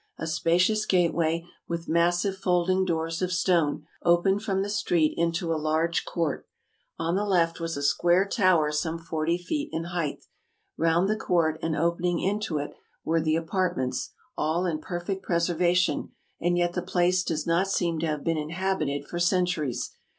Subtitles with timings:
[0.17, 5.61] A spacious gateway, with massive folding doors of stone, opened from the street into a
[5.61, 6.47] large court.
[6.97, 10.25] On the left was a square tower some forty feet in height.
[10.75, 12.73] Round the court, and opening into it,
[13.05, 16.09] were the apartments, all in perfect preservation;
[16.39, 19.91] and yet the place does not seem to have been inhabited for centuries.